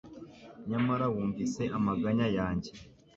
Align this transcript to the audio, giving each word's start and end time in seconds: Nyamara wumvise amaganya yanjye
Nyamara 0.69 1.05
wumvise 1.13 1.63
amaganya 1.77 2.27
yanjye 2.37 2.71